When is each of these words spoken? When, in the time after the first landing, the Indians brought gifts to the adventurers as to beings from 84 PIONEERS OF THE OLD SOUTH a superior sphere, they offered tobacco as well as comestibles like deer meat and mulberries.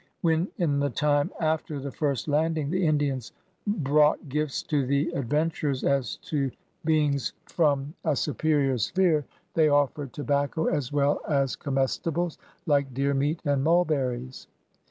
When, 0.21 0.47
in 0.57 0.79
the 0.79 0.89
time 0.89 1.29
after 1.39 1.79
the 1.79 1.91
first 1.91 2.27
landing, 2.27 2.71
the 2.71 2.87
Indians 2.87 3.33
brought 3.67 4.29
gifts 4.29 4.63
to 4.63 4.83
the 4.83 5.11
adventurers 5.11 5.83
as 5.83 6.15
to 6.23 6.49
beings 6.83 7.33
from 7.45 7.93
84 7.99 7.99
PIONEERS 7.99 7.99
OF 7.99 8.01
THE 8.01 8.09
OLD 8.09 8.17
SOUTH 8.17 8.19
a 8.19 8.23
superior 8.23 8.77
sphere, 9.21 9.25
they 9.53 9.69
offered 9.69 10.11
tobacco 10.13 10.65
as 10.65 10.91
well 10.91 11.21
as 11.29 11.55
comestibles 11.55 12.39
like 12.65 12.95
deer 12.95 13.13
meat 13.13 13.41
and 13.45 13.63
mulberries. 13.63 14.47